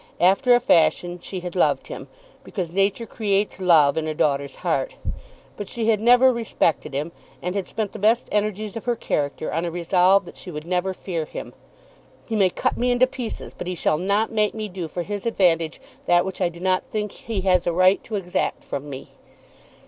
After 0.19 0.55
a 0.55 0.59
fashion 0.59 1.19
she 1.19 1.41
had 1.41 1.55
loved 1.55 1.85
him, 1.85 2.07
because 2.43 2.71
nature 2.71 3.05
creates 3.05 3.59
love 3.59 3.97
in 3.97 4.07
a 4.07 4.15
daughter's 4.15 4.55
heart; 4.65 4.95
but 5.55 5.69
she 5.69 5.89
had 5.89 6.01
never 6.01 6.33
respected 6.33 6.95
him, 6.95 7.11
and 7.39 7.53
had 7.53 7.67
spent 7.67 7.91
the 7.91 7.99
best 7.99 8.27
energies 8.31 8.75
of 8.75 8.85
her 8.85 8.95
character 8.95 9.53
on 9.53 9.63
a 9.63 9.69
resolve 9.69 10.25
that 10.25 10.37
she 10.37 10.49
would 10.49 10.65
never 10.65 10.95
fear 10.95 11.25
him. 11.25 11.53
"He 12.25 12.35
may 12.35 12.49
cut 12.49 12.77
me 12.79 12.89
into 12.91 13.05
pieces, 13.05 13.53
but 13.55 13.67
he 13.67 13.75
shall 13.75 13.99
not 13.99 14.31
make 14.31 14.55
me 14.55 14.67
do 14.69 14.87
for 14.87 15.03
his 15.03 15.27
advantage 15.27 15.79
that 16.07 16.25
which 16.25 16.41
I 16.41 16.49
do 16.49 16.59
not 16.59 16.83
think 16.83 17.11
he 17.11 17.41
has 17.41 17.67
a 17.67 17.71
right 17.71 18.03
to 18.05 18.15
exact 18.15 18.63
from 18.63 18.89
me." 18.89 19.09